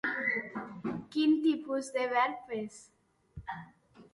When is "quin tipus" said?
1.15-1.91